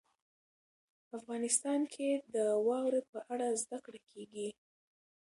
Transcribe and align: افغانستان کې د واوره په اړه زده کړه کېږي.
افغانستان 1.17 1.81
کې 1.93 2.09
د 2.35 2.37
واوره 2.67 3.01
په 3.11 3.19
اړه 3.31 3.47
زده 3.63 3.77
کړه 3.85 3.99
کېږي. 4.09 4.49